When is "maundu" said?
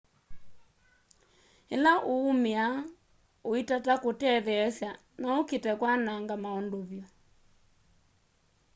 6.43-6.79